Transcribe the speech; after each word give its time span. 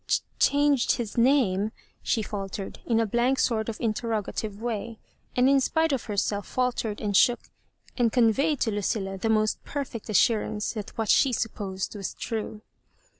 "Changed 0.39 0.93
his 0.93 1.15
name?" 1.15 1.71
she 2.01 2.23
faltered, 2.23 2.79
in 2.87 2.99
a 2.99 3.05
blank 3.05 3.37
sort 3.37 3.69
of 3.69 3.79
interrogative 3.79 4.59
way; 4.59 4.97
and 5.35 5.47
in 5.47 5.61
spite 5.61 5.91
of 5.91 6.05
herself 6.05 6.47
faltered 6.47 6.99
and 6.99 7.15
shook, 7.15 7.41
and 7.99 8.11
conveyed 8.11 8.59
to 8.61 8.71
Lucilla 8.71 9.19
the 9.19 9.29
most 9.29 9.63
perfect 9.63 10.09
assurance 10.09 10.73
that 10.73 10.89
what 10.97 11.09
she 11.09 11.31
supposed 11.31 11.95
was 11.95 12.15
trae. 12.15 12.61